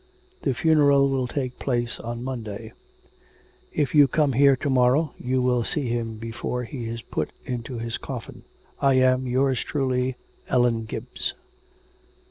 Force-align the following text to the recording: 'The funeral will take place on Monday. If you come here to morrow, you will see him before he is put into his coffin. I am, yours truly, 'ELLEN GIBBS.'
'The 0.41 0.55
funeral 0.55 1.07
will 1.11 1.27
take 1.27 1.59
place 1.59 1.99
on 1.99 2.23
Monday. 2.23 2.73
If 3.71 3.93
you 3.93 4.07
come 4.07 4.33
here 4.33 4.55
to 4.55 4.67
morrow, 4.71 5.13
you 5.19 5.43
will 5.43 5.63
see 5.63 5.89
him 5.89 6.17
before 6.17 6.63
he 6.63 6.87
is 6.87 7.03
put 7.03 7.29
into 7.45 7.77
his 7.77 7.99
coffin. 7.99 8.41
I 8.81 8.95
am, 8.95 9.27
yours 9.27 9.59
truly, 9.61 10.15
'ELLEN 10.49 10.85
GIBBS.' 10.85 11.33